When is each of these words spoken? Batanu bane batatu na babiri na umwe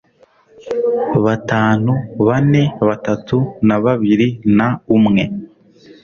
Batanu 1.25 1.93
bane 2.27 2.63
batatu 2.87 3.37
na 3.67 3.75
babiri 3.83 4.27
na 4.57 4.67
umwe 4.95 5.23